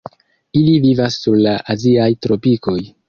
[0.61, 2.79] Ili vivas sur la aziaj tropikoj.